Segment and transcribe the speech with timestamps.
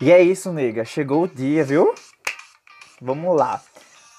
[0.00, 0.84] E é isso, nega.
[0.84, 1.92] Chegou o dia, viu?
[3.02, 3.60] Vamos lá.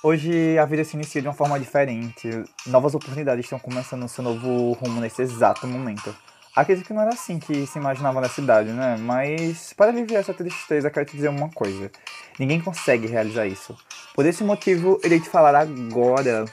[0.03, 2.29] Hoje a vida se inicia de uma forma diferente.
[2.67, 6.13] Novas oportunidades estão começando seu novo rumo nesse exato momento.
[6.53, 8.97] Acredito que não era assim que se imaginava na cidade, né?
[8.99, 11.89] Mas para aliviar essa tristeza, quero te dizer uma coisa.
[12.37, 13.73] Ninguém consegue realizar isso.
[14.13, 16.43] Por esse motivo, irei te falar agora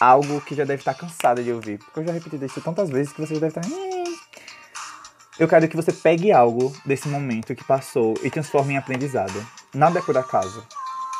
[0.00, 1.78] algo que já deve estar cansada de ouvir.
[1.78, 3.91] Porque eu já repeti isso tantas vezes que você já deve estar.
[5.38, 9.32] Eu quero que você pegue algo desse momento que passou e transforme em aprendizado.
[9.74, 10.62] Nada é por acaso.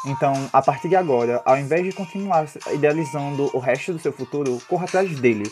[0.05, 4.61] Então, a partir de agora, ao invés de continuar idealizando o resto do seu futuro,
[4.69, 5.51] corra atrás dele.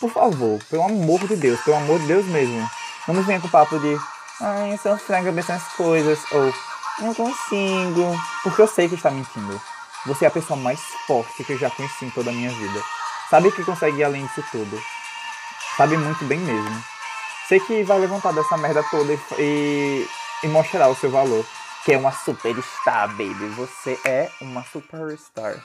[0.00, 2.68] Por favor, pelo amor de Deus, pelo amor de Deus mesmo.
[3.06, 3.96] Não me venha com o papo de
[4.40, 6.52] ai, eu sou franca pensando as coisas, ou
[7.00, 8.20] não consigo.
[8.42, 9.60] Porque eu sei que está mentindo.
[10.06, 12.82] Você é a pessoa mais forte que eu já conheci em toda a minha vida.
[13.30, 14.82] Sabe que consegue ir além disso tudo.
[15.76, 16.95] Sabe muito bem mesmo.
[17.48, 20.08] Sei que vai levantar dessa merda toda e, e,
[20.42, 21.44] e mostrar o seu valor.
[21.84, 23.46] Que é uma superstar, baby.
[23.56, 25.62] Você é uma superstar.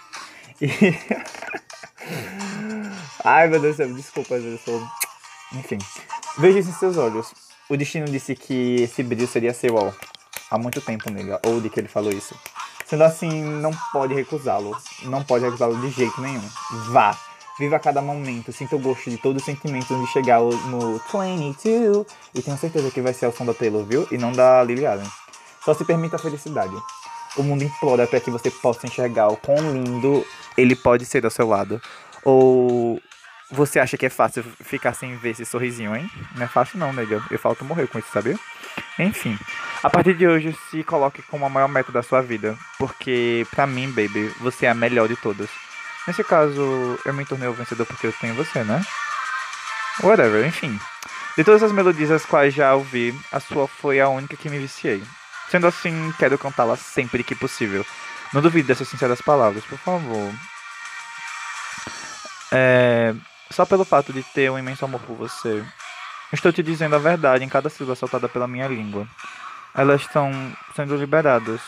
[0.62, 0.70] E...
[3.24, 4.88] Ai, meu Deus do céu, desculpa, eu sou.
[5.54, 5.80] Enfim.
[6.38, 7.34] Veja isso em seus olhos.
[7.68, 9.92] O destino disse que esse brilho seria seu, ó.
[10.52, 11.40] Há muito tempo, nega.
[11.46, 12.36] Ou de que ele falou isso.
[12.86, 14.78] Sendo assim, não pode recusá-lo.
[15.04, 16.48] Não pode recusá-lo de jeito nenhum.
[16.90, 17.18] Vá.
[17.62, 18.52] Viva cada momento.
[18.52, 22.08] Sinta o gosto de todos os sentimentos de chegar no 22.
[22.34, 24.08] E tenho certeza que vai ser o som da Taylor, viu?
[24.12, 25.08] E não da Lily Allen.
[25.64, 26.74] Só se permita a felicidade.
[27.38, 30.26] O mundo implora para que você possa enxergar o quão lindo
[30.58, 31.80] ele pode ser ao seu lado.
[32.26, 33.00] Ou
[33.52, 36.10] você acha que é fácil ficar sem ver esse sorrisinho, hein?
[36.36, 37.22] Não é fácil não, nega.
[37.30, 38.40] Eu falto morrer com isso, sabia?
[38.98, 39.38] Enfim.
[39.84, 42.58] A partir de hoje, se coloque como a maior meta da sua vida.
[42.80, 45.48] Porque, pra mim, baby, você é a melhor de todas.
[46.08, 48.82] Nesse caso, eu me tornei o vencedor porque eu tenho você, né?
[50.02, 50.80] Whatever, enfim.
[51.38, 54.60] De todas as melodias as quais já ouvi, a sua foi a única que me
[54.60, 55.04] viciei.
[55.50, 57.86] Sendo assim, quero cantá-la sempre que possível.
[58.34, 60.34] Não duvide dessas sinceras palavras, por favor.
[62.52, 63.14] É,
[63.50, 65.64] só pelo fato de ter um imenso amor por você.
[66.34, 69.08] Estou te dizendo a verdade em cada sílaba soltada pela minha língua.
[69.74, 70.32] Elas estão
[70.76, 71.62] sendo liberadas.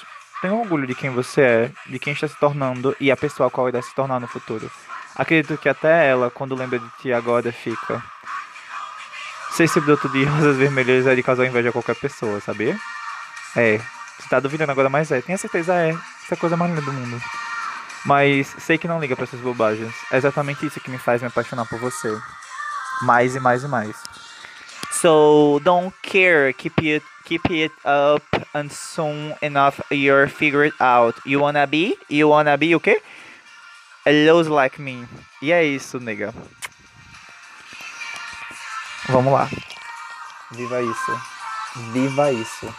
[0.44, 3.50] Tenho orgulho de quem você é, de quem está se tornando e a pessoa a
[3.50, 4.70] qual irá se tornar no futuro.
[5.16, 8.04] Acredito que até ela, quando lembra de ti agora, fica.
[9.52, 12.78] Ser esse broto de rosas vermelhas é de causar inveja a qualquer pessoa, sabia?
[13.56, 13.78] É.
[14.20, 15.22] Você tá duvidando agora, mas é.
[15.22, 15.92] Tenha certeza, é.
[15.92, 17.22] Isso é a coisa mais linda do mundo.
[18.06, 19.96] Mas sei que não liga para essas bobagens.
[20.12, 22.14] É exatamente isso que me faz me apaixonar por você.
[23.04, 23.96] Mais e mais e mais.
[24.92, 31.16] So don't care, keep it keep it up and soon enough you'll figure it out.
[31.26, 31.96] You wanna be?
[32.10, 32.98] You wanna be o quê?
[34.06, 35.06] Loser like me.
[35.42, 36.34] E é isso, nega.
[39.10, 39.50] Vamos lá.
[40.52, 41.22] Viva isso.
[41.92, 42.74] Viva isso.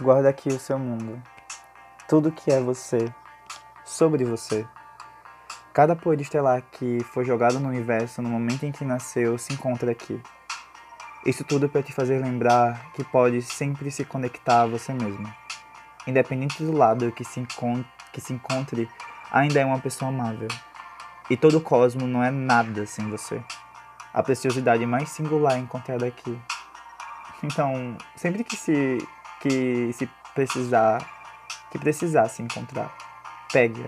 [0.00, 1.20] Guarda aqui o seu mundo.
[2.08, 3.12] Tudo que é você,
[3.84, 4.64] sobre você.
[5.72, 9.90] Cada poeira estelar que foi jogado no universo no momento em que nasceu se encontra
[9.90, 10.22] aqui.
[11.26, 15.28] Isso tudo para te fazer lembrar que pode sempre se conectar a você mesmo.
[16.06, 17.44] Independente do lado que se,
[18.12, 18.88] que se encontre,
[19.32, 20.48] ainda é uma pessoa amável.
[21.28, 23.42] E todo o cosmo não é nada sem você.
[24.14, 26.40] A preciosidade mais singular é encontrada aqui.
[27.42, 28.98] Então, sempre que se
[29.40, 30.98] que se precisar,
[31.70, 32.94] que precisar se encontrar,
[33.52, 33.84] pegue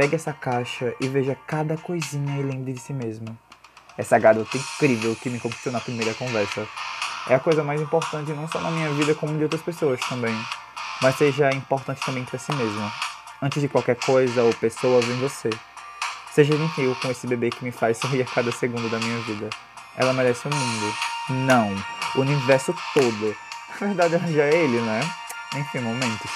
[0.00, 3.38] Pegue essa caixa e veja cada coisinha e lembre de si mesmo.
[3.98, 6.66] Essa garota incrível que me conquistou na primeira conversa.
[7.28, 10.34] É a coisa mais importante não só na minha vida como de outras pessoas também.
[11.02, 12.90] Mas seja importante também para si mesmo.
[13.42, 15.50] Antes de qualquer coisa ou pessoa, vem você.
[16.32, 19.50] Seja gentil com esse bebê que me faz sorrir a cada segundo da minha vida.
[19.98, 20.94] Ela merece o mundo.
[21.28, 21.76] Não,
[22.16, 23.36] o universo todo.
[23.80, 25.00] Na verdade, é ele, né?
[25.56, 26.30] Enfim, momentos.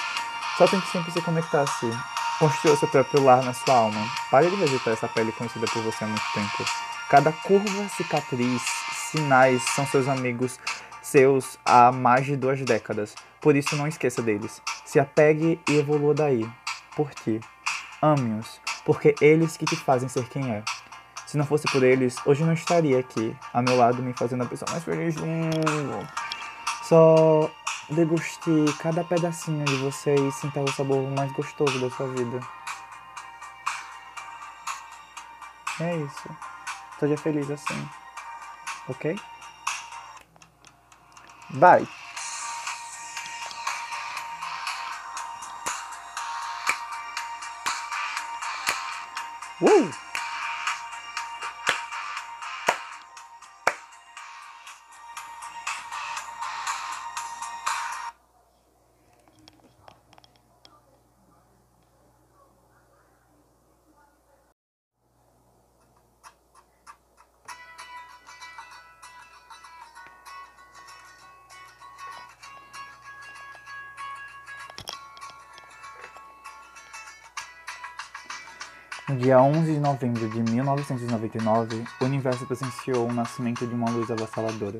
[0.57, 1.91] Só tente sempre se conectar assim.
[2.39, 4.07] Construa seu próprio lar na sua alma.
[4.31, 6.65] Pare de visitar essa pele conhecida por você há muito tempo.
[7.09, 8.61] Cada curva, cicatriz,
[9.11, 10.59] sinais são seus amigos
[11.05, 13.13] seus há mais de duas décadas.
[13.39, 14.59] Por isso, não esqueça deles.
[14.83, 16.49] Se apegue e evolua daí.
[16.95, 17.39] Por ti.
[18.01, 20.63] Ame-os, porque eles que te fazem ser quem é.
[21.27, 24.47] Se não fosse por eles, hoje não estaria aqui, a meu lado, me fazendo a
[24.47, 26.07] pessoa mais feliz do mundo.
[26.87, 27.49] Só
[27.89, 32.39] deguste cada pedacinho de você e sinta o sabor mais gostoso da sua vida.
[35.79, 36.29] É isso.
[36.99, 37.89] Seja feliz assim.
[38.87, 39.19] Ok?
[41.49, 41.87] Vai!
[49.59, 50.04] Uh!
[79.25, 84.77] Dia 11 de novembro de 1999, o universo presenciou o nascimento de uma luz avassaladora.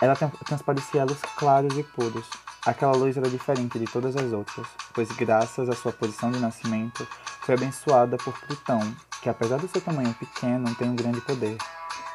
[0.00, 2.26] Ela transparecia luz claros e puros.
[2.64, 7.06] Aquela luz era diferente de todas as outras, pois graças à sua posição de nascimento,
[7.42, 8.80] foi abençoada por Plutão,
[9.20, 11.58] que apesar do seu tamanho pequeno, tem um grande poder,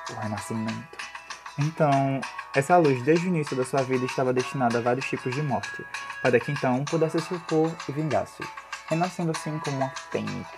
[0.10, 0.98] o renascimento.
[1.60, 2.20] Então,
[2.56, 5.86] essa luz desde o início da sua vida estava destinada a vários tipos de morte,
[6.20, 8.42] para que então pudesse se opor e vingasse,
[8.90, 10.50] renascendo assim como uma fênix.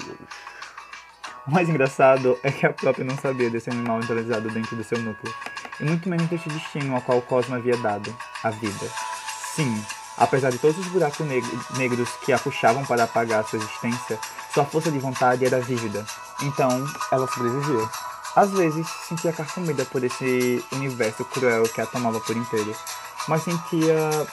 [1.47, 4.97] O mais engraçado é que a própria não sabia desse animal entrosado dentro do seu
[4.99, 5.33] núcleo,
[5.79, 8.89] e muito menos deste destino ao qual o Cosmo havia dado, a vida.
[9.53, 9.83] Sim,
[10.17, 11.25] apesar de todos os buracos
[11.77, 14.17] negros que a puxavam para apagar sua existência,
[14.53, 16.05] sua força de vontade era vívida,
[16.41, 16.69] então
[17.11, 17.87] ela sobrevivia.
[18.35, 22.75] Às vezes sentia carcomida por esse universo cruel que a tomava por inteiro,
[23.27, 24.27] mas sentia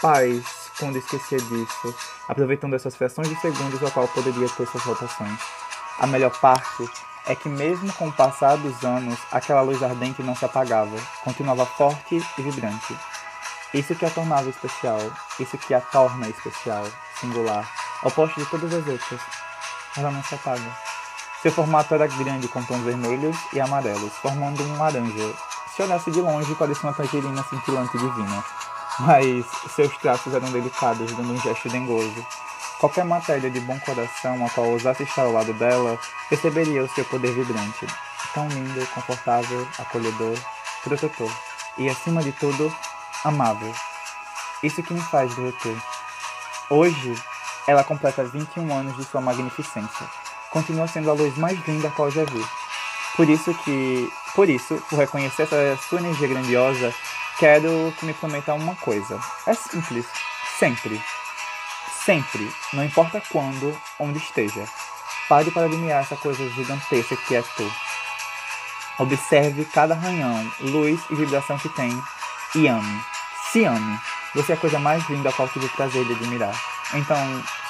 [0.00, 0.42] paz
[0.78, 1.94] quando esquecia disso,
[2.28, 5.38] aproveitando essas frações de segundos ao qual poderia ter suas rotações.
[5.98, 6.88] A melhor parte
[7.26, 11.64] é que, mesmo com o passar dos anos, aquela luz ardente não se apagava, continuava
[11.64, 12.96] forte e vibrante.
[13.72, 15.00] Isso que a tornava especial,
[15.38, 16.84] isso que a torna especial,
[17.20, 17.68] singular,
[18.02, 19.20] oposto de todas as outras.
[19.96, 20.76] Ela não se apaga.
[21.42, 25.34] Seu formato era grande com tons vermelhos e amarelos, formando um laranja.
[25.74, 28.44] Se olhasse de longe, parecia uma tangerina cintilante divina.
[29.00, 29.44] Mas
[29.74, 32.24] seus traços eram delicados, dando um gesto dengoso,
[32.78, 35.98] Qualquer matéria de bom coração a qual ousasse estar ao lado dela
[36.28, 37.86] perceberia o seu poder vibrante.
[38.34, 40.36] Tão lindo, confortável, acolhedor,
[40.82, 41.30] protetor
[41.78, 42.74] e, acima de tudo,
[43.24, 43.72] amável.
[44.62, 45.76] Isso que me faz derreter.
[46.68, 47.14] Hoje,
[47.66, 50.06] ela completa 21 anos de sua magnificência.
[50.50, 52.44] Continua sendo a luz mais linda a qual já vi.
[53.16, 56.92] Por isso que, por isso, por reconhecer essa sua energia grandiosa,
[57.38, 59.18] quero que me prometa uma coisa.
[59.46, 60.06] É simples,
[60.58, 61.00] sempre.
[62.04, 64.64] Sempre, não importa quando, onde esteja.
[65.26, 67.72] Pare para admirar essa coisa gigantesca que é tu.
[68.98, 71.90] Observe cada arranhão, luz e vibração que tem
[72.54, 73.02] e ame.
[73.50, 73.98] Se ame.
[74.34, 76.54] Você é a coisa mais linda a qual tive o prazer de admirar.
[76.92, 77.16] Então,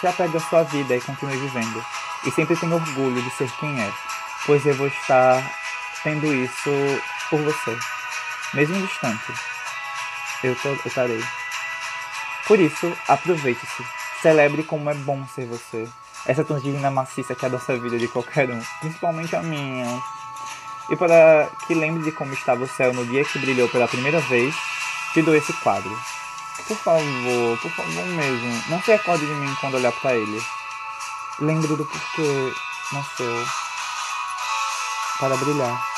[0.00, 1.84] se apegue à sua vida e continue vivendo.
[2.26, 3.92] E sempre tenha orgulho de ser quem é,
[4.46, 5.42] pois eu vou estar
[6.02, 6.70] tendo isso
[7.30, 7.78] por você.
[8.52, 9.32] Mesmo distante,
[10.42, 11.22] eu, eu estarei.
[12.46, 14.03] Por isso, aproveite-se.
[14.24, 15.86] Celebre como é bom ser você.
[16.24, 20.02] Essa tangerina maciça que adoça a vida de qualquer um, principalmente a minha.
[20.88, 24.20] E para que lembre de como estava o céu no dia que brilhou pela primeira
[24.20, 24.54] vez,
[25.12, 25.94] te dou esse quadro.
[26.66, 30.42] Por favor, por favor mesmo, não se recorde de mim quando olhar para ele.
[31.40, 32.54] Lembre do porquê
[32.92, 33.44] nasceu
[35.20, 35.93] para brilhar.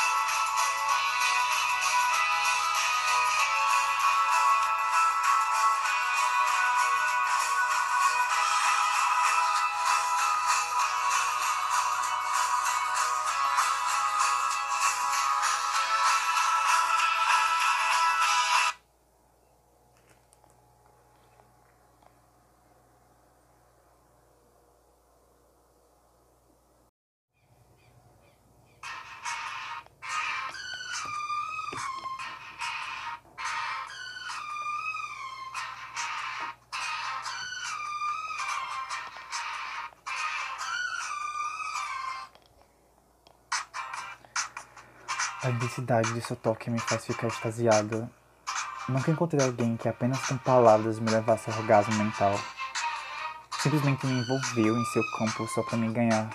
[45.46, 48.10] A densidade de seu toque me faz ficar extasiada.
[48.88, 52.36] Nunca encontrei alguém que apenas com palavras me levasse ao orgasmo mental.
[53.60, 56.30] Simplesmente me envolveu em seu campo só para me ganhar.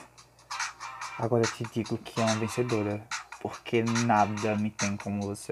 [1.20, 3.06] Agora te digo que é uma vencedora,
[3.42, 5.52] porque nada me tem como você.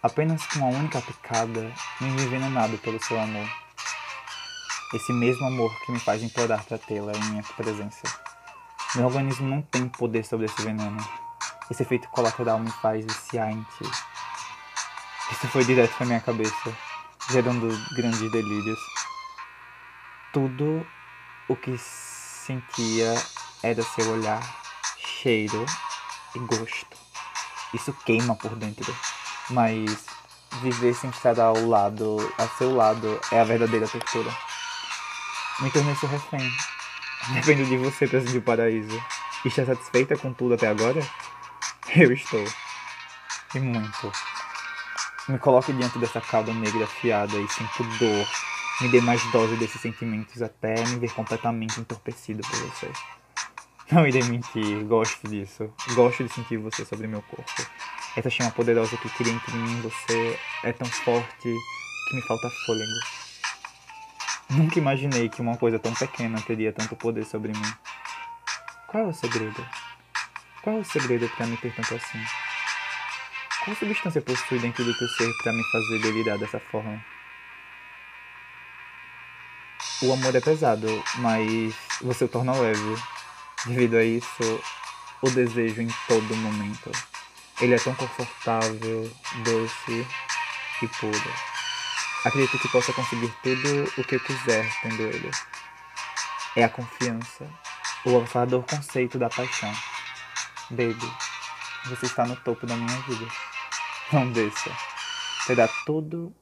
[0.00, 3.48] Apenas com uma única picada, me envenenado pelo seu amor.
[4.94, 8.02] Esse mesmo amor que me faz implorar para tê-la em minha presença.
[8.94, 11.19] Meu organismo não tem poder sobre esse veneno.
[11.70, 13.38] Esse efeito colateral me faz ti.
[15.30, 16.76] Isso foi direto pra minha cabeça,
[17.30, 18.78] gerando grandes delírios.
[20.32, 20.84] Tudo
[21.48, 23.14] o que sentia
[23.62, 24.42] era seu olhar,
[24.98, 25.64] cheiro
[26.34, 26.96] e gosto.
[27.72, 28.92] Isso queima por dentro,
[29.50, 30.04] mas
[30.60, 34.30] viver sem estar ao lado, a seu lado, é a verdadeira tortura.
[35.60, 36.50] Me tornei seu refém.
[37.34, 39.00] Dependo de você sentir o paraíso.
[39.44, 41.00] Está satisfeita com tudo até agora?
[41.96, 42.44] Eu estou.
[43.52, 44.12] E muito.
[45.28, 48.28] Me coloque diante dessa cauda negra afiada e sinto dor.
[48.80, 52.92] Me dê mais dose desses sentimentos até me ver completamente entorpecido por você.
[53.90, 55.68] Não irei mentir, gosto disso.
[55.94, 57.66] Gosto de sentir você sobre meu corpo.
[58.16, 61.42] Essa chama poderosa que cria entre mim e você é tão forte
[62.08, 62.92] que me falta fôlego.
[64.50, 67.72] Nunca imaginei que uma coisa tão pequena teria tanto poder sobre mim.
[68.86, 69.66] Qual é o segredo?
[70.62, 72.22] Qual é o segredo para me ter tanto assim?
[73.64, 77.02] Qual substância possui dentro do teu ser para me fazer delirar dessa forma?
[80.02, 80.86] O amor é pesado,
[81.16, 83.02] mas você o torna leve.
[83.66, 84.62] Devido a isso,
[85.22, 86.90] o desejo em todo momento.
[87.60, 89.10] Ele é tão confortável,
[89.44, 90.06] doce
[90.82, 91.34] e puro.
[92.24, 95.30] Acredito que possa conseguir tudo o que eu quiser tendo ele.
[96.54, 97.46] É a confiança,
[98.04, 99.72] o avassalador conceito da paixão.
[100.70, 101.12] Baby,
[101.86, 103.26] você está no topo da minha vida.
[104.12, 104.70] Não desça.
[105.46, 106.32] Terá tudo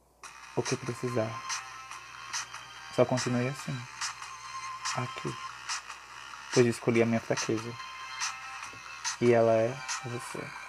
[0.54, 1.30] o que precisar.
[2.94, 3.74] Só continue assim.
[4.96, 5.34] Aqui.
[6.52, 7.72] Pois escolhi a minha fraqueza.
[9.20, 10.67] E ela é você.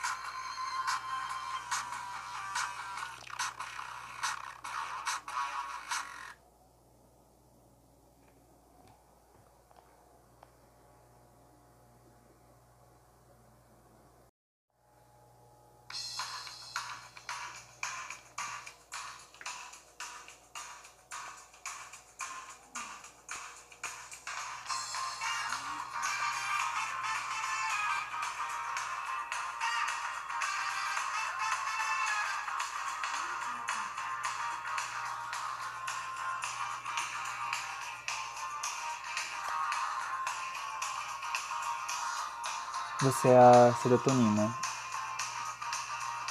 [43.02, 44.54] Você é a serotonina,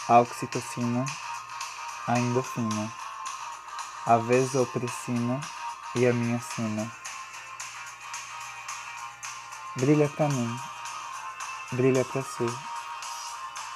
[0.09, 1.05] a oxitocina,
[2.07, 2.93] a endorfina,
[4.07, 5.41] a vasopressina.
[5.95, 6.91] E a minha sina.
[9.77, 10.61] Brilha pra mim,
[11.73, 12.47] brilha pra si,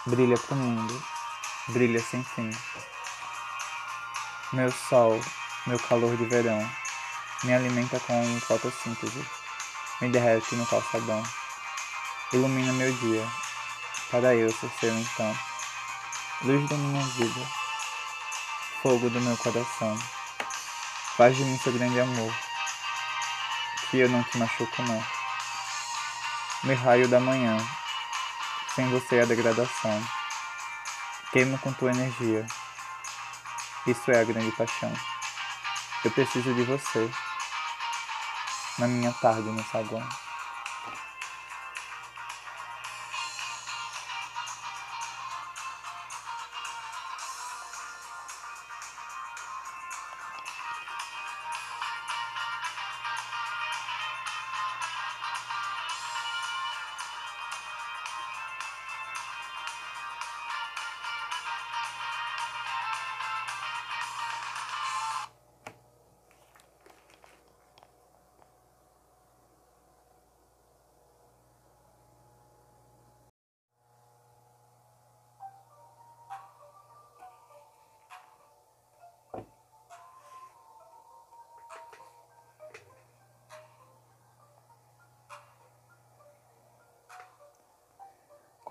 [0.04, 1.02] brilha pro mundo,
[1.68, 2.50] brilha sem fim.
[4.52, 5.18] Meu sol,
[5.66, 6.70] meu calor de verão,
[7.44, 9.26] me alimenta com fotossíntese,
[10.02, 11.22] me derrete no calçadão
[12.33, 13.29] ilumina meu dia,
[14.11, 15.37] para eu ser seu então,
[16.43, 17.47] luz da minha vida,
[18.83, 19.99] fogo do meu coração,
[21.17, 22.35] faz de mim seu grande amor,
[23.91, 25.05] que eu não te machuco não.
[26.65, 27.57] Meu raio da manhã,
[28.75, 30.03] sem você a degradação,
[31.33, 32.47] queimo com tua energia,
[33.87, 34.93] isso é a grande paixão.
[36.03, 37.11] Eu preciso de você,
[38.79, 40.22] na minha tarde no saguão.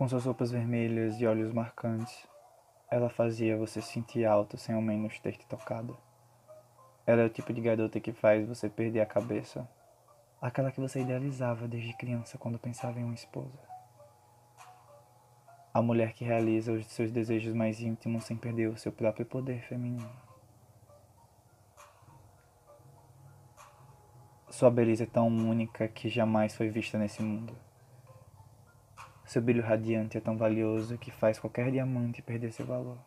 [0.02, 2.28] Com suas roupas vermelhas e olhos marcantes,
[2.90, 5.96] ela fazia você se sentir alto sem ao menos ter te tocado.
[7.06, 9.70] Ela é o tipo de garota que faz você perder a cabeça.
[10.42, 13.60] Aquela que você idealizava desde criança quando pensava em uma esposa.
[15.72, 19.62] A mulher que realiza os seus desejos mais íntimos sem perder o seu próprio poder
[19.68, 20.10] feminino.
[24.50, 27.56] Sua beleza é tão única que jamais foi vista nesse mundo.
[29.32, 32.98] Seu brilho radiante é tão valioso que faz qualquer diamante perder seu valor.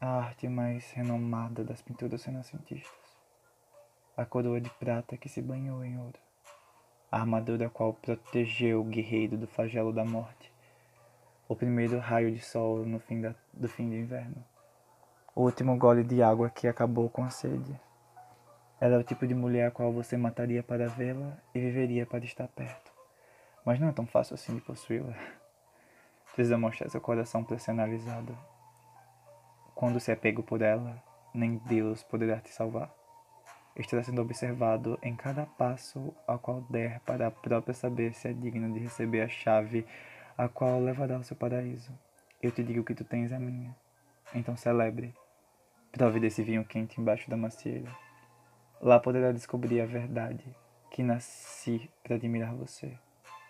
[0.00, 2.98] A arte mais renomada das pinturas renascentistas.
[4.16, 6.18] A coroa de prata que se banhou em ouro.
[7.12, 10.52] a armadura qual protegeu o guerreiro do flagelo da morte,
[11.48, 14.44] o primeiro raio de sol no fim da, do fim do inverno,
[15.32, 17.80] o último gole de água que acabou com a sede.
[18.80, 22.24] Ela é o tipo de mulher a qual você mataria para vê-la e viveria para
[22.24, 22.87] estar perto.
[23.64, 25.14] Mas não é tão fácil assim de possuí-la.
[26.34, 28.36] Precisa mostrar seu coração personalizado.
[29.74, 31.02] Quando se é pego por ela,
[31.34, 32.92] nem Deus poderá te salvar.
[33.76, 38.32] Estará sendo observado em cada passo ao qual der para a própria saber se é
[38.32, 39.86] digna de receber a chave
[40.36, 41.92] a qual levará ao seu paraíso.
[42.42, 43.74] Eu te digo que tu tens a minha.
[44.34, 45.14] Então celebre.
[45.90, 47.90] Prove desse vinho quente embaixo da macieira.
[48.80, 50.44] Lá poderá descobrir a verdade,
[50.90, 52.96] que nasci para admirar você.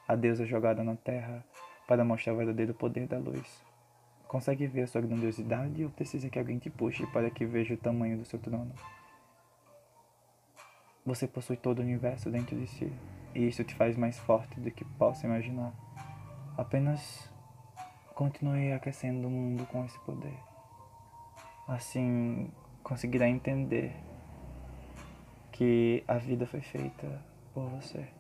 [0.08, 1.44] A deusa jogada na terra
[1.86, 3.62] para mostrar o verdadeiro poder da luz.
[4.26, 7.78] Consegue ver a sua grandiosidade ou precisa que alguém te puxe para que veja o
[7.78, 8.72] tamanho do seu trono?
[11.04, 12.92] Você possui todo o universo dentro de si,
[13.34, 15.72] e isso te faz mais forte do que possa imaginar.
[16.56, 17.30] Apenas
[18.14, 20.36] continue aquecendo o mundo com esse poder.
[21.66, 22.50] Assim
[22.82, 23.94] conseguirá entender
[25.52, 27.22] que a vida foi feita
[27.54, 28.17] por você.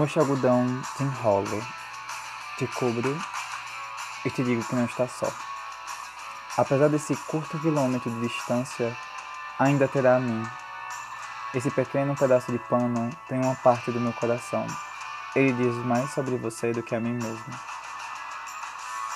[0.00, 0.66] Com este algodão
[0.96, 1.62] te enrolo,
[2.56, 3.14] te cubro
[4.24, 5.30] e te digo que não está só.
[6.56, 8.96] Apesar desse curto quilômetro de distância,
[9.58, 10.42] ainda terá a mim.
[11.52, 14.66] Esse pequeno pedaço de pano tem uma parte do meu coração.
[15.36, 17.60] Ele diz mais sobre você do que a mim mesmo.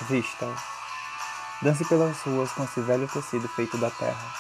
[0.03, 0.47] Vista.
[1.63, 4.35] Dance pelas ruas com esse velho tecido feito da terra.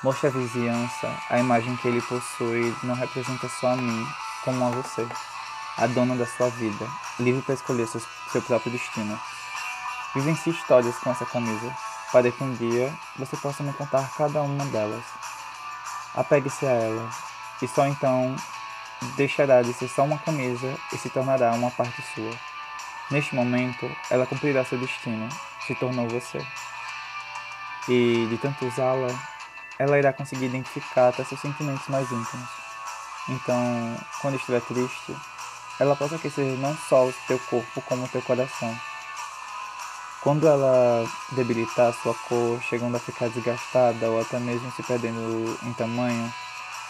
[0.00, 4.06] Mostre à vizinhança a imagem que ele possui não representa só a mim,
[4.44, 5.06] como a você,
[5.78, 6.86] a dona da sua vida,
[7.18, 9.18] livre para escolher seu, seu próprio destino.
[10.14, 11.74] Vivencie histórias com essa camisa,
[12.12, 15.02] para que um dia você possa me contar cada uma delas.
[16.14, 17.10] Apegue-se a ela,
[17.60, 18.36] e só então
[19.16, 22.30] deixará de ser só uma camisa e se tornará uma parte sua.
[23.10, 25.28] Neste momento, ela cumprirá seu destino,
[25.66, 26.44] se tornou você.
[27.88, 29.08] E, de tanto usá-la,
[29.78, 32.63] ela irá conseguir identificar até seus sentimentos mais íntimos.
[33.28, 35.16] Então, quando estiver triste,
[35.80, 38.74] ela possa aquecer não só o teu corpo, como o teu coração.
[40.22, 45.58] Quando ela debilitar a sua cor, chegando a ficar desgastada ou até mesmo se perdendo
[45.62, 46.32] em tamanho,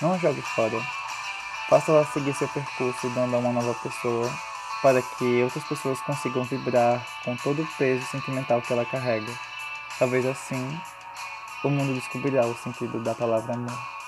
[0.00, 0.80] não a jogue fora.
[1.68, 4.30] Faça-la seguir seu percurso, dando a uma nova pessoa,
[4.82, 9.32] para que outras pessoas consigam vibrar com todo o peso sentimental que ela carrega.
[9.98, 10.80] Talvez assim,
[11.64, 14.03] o mundo descobrirá o sentido da palavra amor.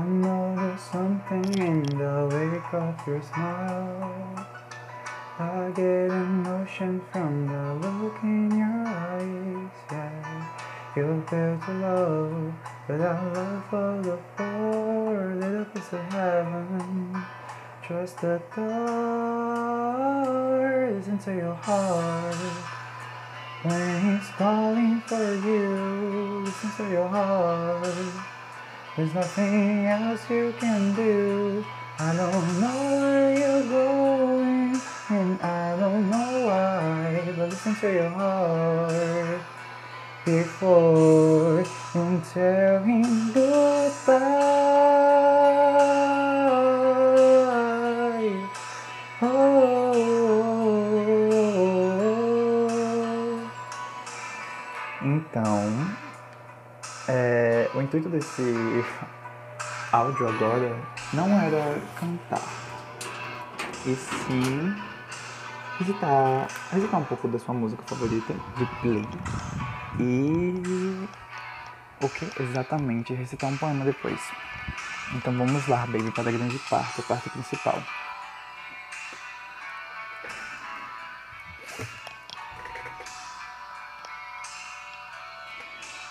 [0.00, 4.46] I know there's something in the wake of your smile.
[5.38, 9.68] I get emotion from the look in your eyes.
[9.92, 10.48] Yeah,
[10.96, 12.54] you're built to love,
[12.88, 17.22] our love for the poor, little piece of heaven.
[17.82, 18.40] Trust the
[20.96, 22.34] doors into your heart.
[23.64, 28.39] When he's calling for you, listen to your heart.
[29.00, 31.64] There's nothing else you can do.
[31.98, 37.32] I don't know where you're going, and I don't know why.
[37.34, 39.40] But listen to your heart
[40.26, 44.59] before you tell him goodbye.
[57.90, 58.84] Intuito desse
[59.90, 60.80] áudio agora
[61.12, 62.48] não era cantar,
[63.84, 64.76] e sim
[65.76, 69.08] recitar, recitar um pouco da sua música favorita de play.
[69.98, 71.08] E
[72.00, 73.12] o que exatamente?
[73.12, 74.20] Recitar um poema depois.
[75.16, 77.82] Então vamos lá, baby, para a grande parte, a parte principal.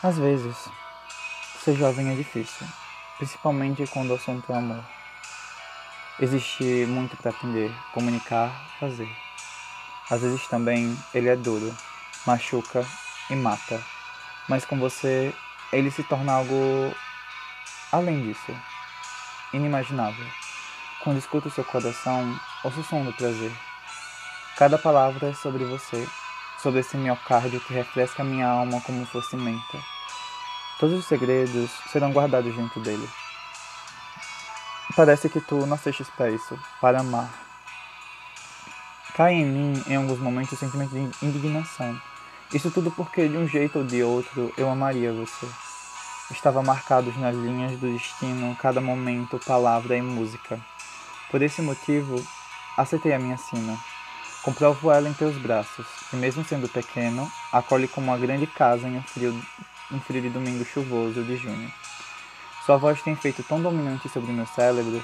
[0.04, 0.70] Às vezes,
[1.64, 2.66] ser jovem é difícil,
[3.18, 4.84] principalmente quando o assunto é amor.
[6.20, 9.10] Existe muito para aprender, comunicar, fazer.
[10.10, 11.76] Às vezes também ele é duro,
[12.26, 12.86] machuca
[13.30, 13.84] e mata,
[14.48, 15.34] mas com você
[15.72, 16.96] ele se torna algo
[17.92, 18.56] além disso,
[19.54, 20.26] inimaginável.
[21.04, 23.52] Quando escuto seu coração, ouço o som do prazer.
[24.58, 26.08] Cada palavra é sobre você,
[26.58, 29.99] sobre esse miocárdio que refresca minha alma como fosse menta.
[30.80, 33.08] Todos os segredos serão guardados junto dele.
[34.96, 37.30] Parece que tu nasceste isso, para amar.
[39.14, 42.00] Cai em mim, em alguns momentos, o sentimento de indignação.
[42.54, 45.48] Isso tudo porque, de um jeito ou de outro, eu amaria você.
[46.32, 50.60] Estava marcados nas linhas do destino cada momento, palavra e música.
[51.30, 52.26] Por esse motivo,
[52.78, 53.78] aceitei a minha sina
[54.42, 58.98] Comprovo ela em teus braços, e mesmo sendo pequeno, acolhe como uma grande casa em
[58.98, 59.38] um frio,
[59.92, 61.72] um frio de domingo chuvoso de junho.
[62.66, 65.04] Sua voz tem feito tão dominante sobre meu cérebro,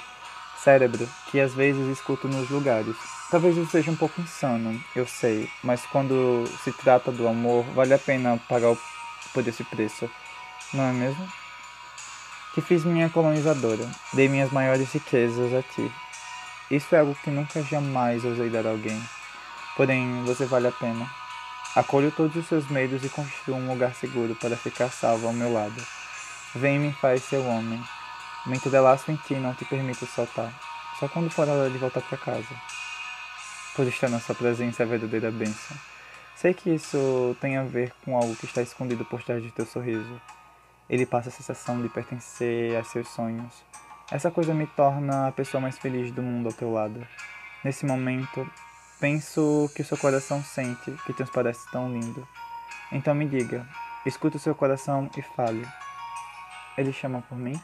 [0.58, 2.96] cérebro que às vezes escuto nos lugares.
[3.32, 7.94] Talvez isso seja um pouco insano, eu sei, mas quando se trata do amor, vale
[7.94, 8.76] a pena pagar
[9.34, 10.10] por esse preço,
[10.74, 11.28] não é mesmo?
[12.54, 15.92] Que fiz minha colonizadora, dei minhas maiores riquezas a ti.
[16.70, 19.02] Isso é algo que nunca jamais ousei dar a alguém.
[19.76, 21.25] Porém, você vale a pena.
[21.76, 25.52] Acolho todos os seus medos e construo um lugar seguro para ficar salvo ao meu
[25.52, 25.76] lado.
[26.56, 27.84] Vem e me faz seu homem.
[28.46, 30.54] Me entrelaço em ti não te permito soltar.
[30.98, 32.56] Só quando for a hora de voltar para casa.
[33.76, 35.76] Por estar na sua presença é a verdadeira bênção.
[36.38, 39.66] Sei que isso tem a ver com algo que está escondido por trás de teu
[39.66, 40.22] sorriso.
[40.90, 43.54] Ele passa a sensação de pertencer a seus sonhos.
[44.10, 47.06] Essa coisa me torna a pessoa mais feliz do mundo ao teu lado.
[47.66, 48.50] Nesse momento,
[49.00, 52.28] Penso que o seu coração sente, que transparece tão lindo.
[52.92, 53.68] Então me diga,
[54.06, 55.68] escute o seu coração e fale.
[56.78, 57.60] Ele chama por mim?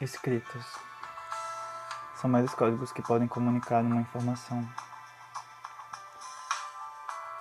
[0.00, 0.64] Escritos
[2.20, 4.64] são mais os códigos que podem comunicar uma informação.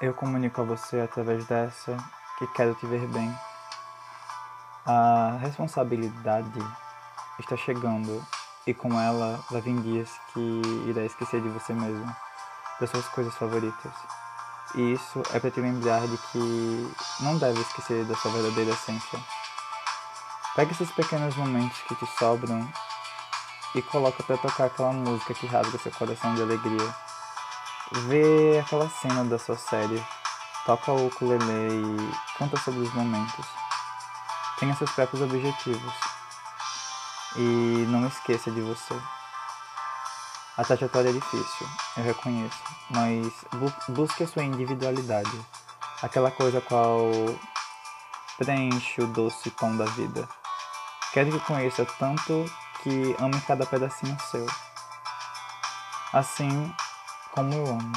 [0.01, 1.95] Eu comunico a você através dessa
[2.39, 3.31] que quero te ver bem.
[4.87, 6.59] A responsabilidade
[7.37, 8.25] está chegando
[8.65, 12.11] e com ela vai vir dias que irá esquecer de você mesmo,
[12.79, 13.93] das suas coisas favoritas.
[14.73, 19.37] E isso é para te lembrar de que não deve esquecer da sua verdadeira essência.
[20.57, 22.67] Pega esses pequenos momentos que te sobram
[23.75, 26.95] e coloca para tocar aquela música que rasga seu coração de alegria.
[28.07, 30.03] Vê aquela cena da sua série,
[30.65, 33.45] toca o ukulele e canta sobre os momentos.
[34.59, 35.93] Tenha seus próprios objetivos
[37.35, 38.99] e não esqueça de você.
[40.57, 41.67] A trajetória é difícil,
[41.97, 45.39] eu reconheço, mas bu busque a sua individualidade,
[46.01, 47.11] aquela coisa qual
[48.39, 50.27] preenche o doce tom da vida.
[51.17, 52.45] Quero que conheça tanto
[52.84, 54.45] que ame cada pedacinho seu.
[56.13, 56.71] Assim
[57.32, 57.91] como eu amo.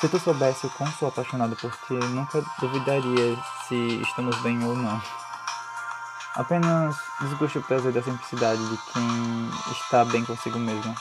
[0.00, 3.38] Se tu soubesse o quão sou apaixonado por ti, nunca duvidaria
[3.68, 5.00] se estamos bem ou não.
[6.34, 10.92] Apenas desgoste o prazer da simplicidade de quem está bem consigo mesmo.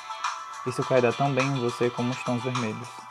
[0.67, 3.06] Isso cairá tão bem em você como os tons vermelhos.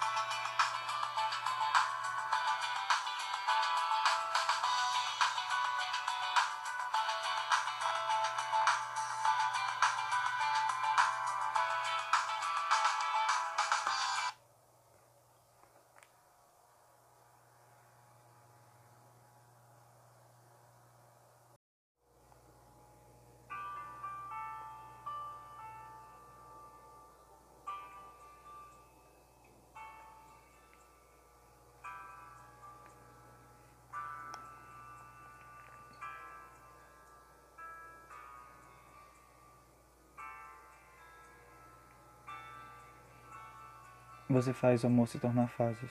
[44.37, 45.91] Você faz o amor se tornar fases.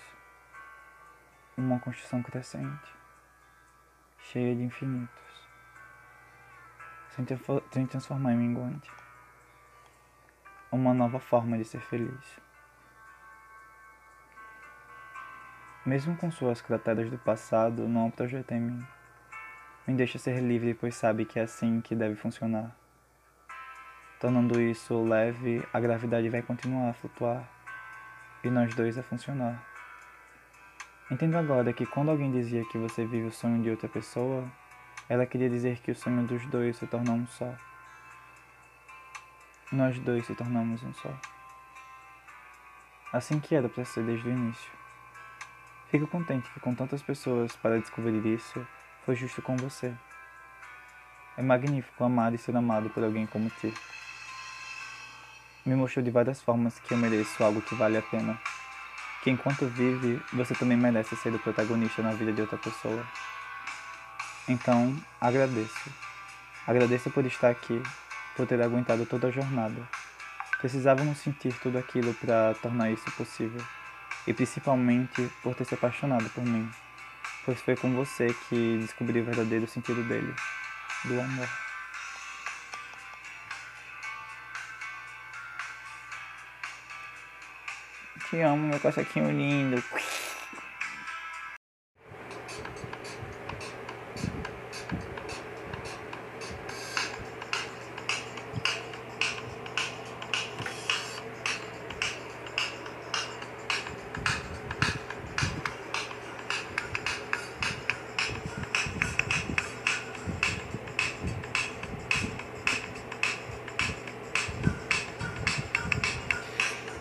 [1.57, 2.93] Uma construção crescente,
[4.19, 5.49] cheia de infinitos,
[7.71, 8.91] sem transformar em minguante.
[10.71, 12.39] Uma nova forma de ser feliz.
[15.83, 18.87] Mesmo com suas crateras do passado, não projeta em mim.
[19.87, 22.75] Me deixa ser livre, pois sabe que é assim que deve funcionar.
[24.19, 27.54] Tornando isso leve, a gravidade vai continuar a flutuar
[28.47, 29.63] e nós dois a funcionar.
[31.09, 34.43] Entendo agora que quando alguém dizia que você vive o sonho de outra pessoa,
[35.07, 37.53] ela queria dizer que o sonho dos dois se tornou um só.
[39.71, 41.13] Nós dois se tornamos um só.
[43.13, 44.71] Assim que era para ser desde o início.
[45.89, 48.65] Fico contente que com tantas pessoas para descobrir isso,
[49.05, 49.93] foi justo com você.
[51.37, 53.73] É magnífico amar e ser amado por alguém como ti.
[55.65, 58.39] Me mostrou de várias formas que eu mereço algo que vale a pena.
[59.23, 63.03] Que enquanto vive, você também merece ser o protagonista na vida de outra pessoa.
[64.47, 65.89] Então, agradeço.
[66.67, 67.81] Agradeço por estar aqui,
[68.35, 69.81] por ter aguentado toda a jornada.
[70.59, 73.61] Precisávamos sentir tudo aquilo para tornar isso possível
[74.27, 76.69] e principalmente por ter se apaixonado por mim,
[77.45, 80.33] pois foi com você que descobri o verdadeiro sentido dele,
[81.05, 81.64] do amor.
[88.35, 89.81] Te amo, meu casaquinho lindo.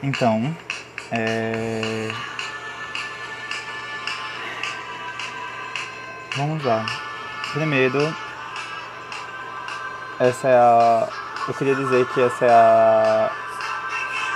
[0.01, 0.55] Então,
[1.16, 2.09] é...
[6.37, 6.85] vamos lá.
[7.53, 8.14] Primeiro,
[10.18, 11.09] essa é a.
[11.46, 13.31] Eu queria dizer que essa é a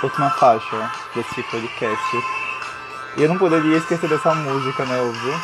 [0.03, 2.17] última faixa desse podcast.
[3.17, 5.41] E eu não poderia esquecer dessa música, né, óbvio.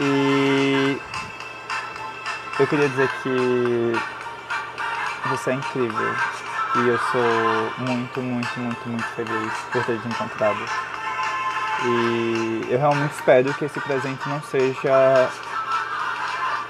[0.00, 1.00] E
[2.58, 3.92] eu queria dizer que
[5.28, 6.14] você é incrível.
[6.74, 10.58] E eu sou muito, muito, muito, muito feliz por ter te encontrado.
[11.84, 15.30] E eu realmente espero que esse presente não seja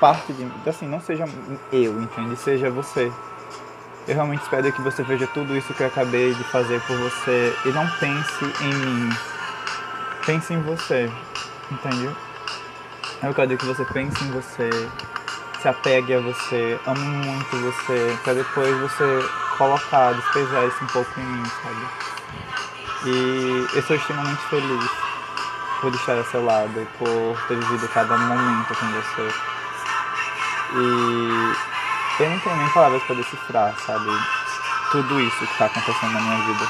[0.00, 1.24] parte de assim, não seja
[1.72, 2.37] eu, entende?
[2.37, 3.11] Seja você.
[4.06, 7.56] Eu realmente espero que você veja tudo isso que eu acabei de fazer por você
[7.64, 9.16] e não pense em mim.
[10.24, 11.11] Pense em você,
[11.70, 12.14] entende?
[13.22, 14.70] Eu quero que você pense em você,
[15.61, 19.24] se apegue a você, ame muito você, para depois você
[19.56, 22.06] colocar, despejar isso um pouco em mim, sabe?
[23.06, 24.90] E eu sou extremamente feliz
[25.80, 29.34] por estar ao seu lado e por ter vivido cada momento com você.
[30.74, 34.10] E eu não tenho nem palavras para decifrar, sabe?
[34.90, 36.66] Tudo isso que está acontecendo na minha vida.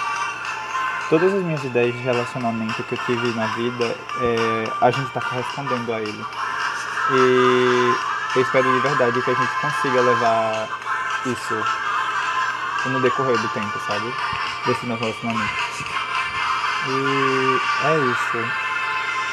[1.08, 3.84] Todas as minhas ideias de relacionamento que eu tive na vida,
[4.20, 6.26] é, a gente está correspondendo a ele.
[7.12, 7.94] E
[8.34, 10.68] eu espero de verdade que a gente consiga levar
[11.26, 11.85] isso
[12.88, 14.12] no decorrer do tempo, sabe?
[14.66, 15.54] Desse nosso relacionamento.
[16.88, 18.36] E é isso.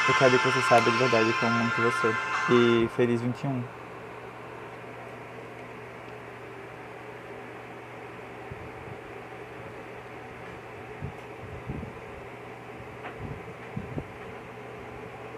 [0.08, 2.16] Eu quero que você saiba de verdade como muito você.
[2.50, 3.64] E feliz 21.